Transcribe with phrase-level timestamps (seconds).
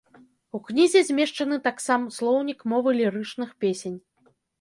[0.59, 3.97] У кнізе змешчаны таксам слоўнік мовы лірычных песень.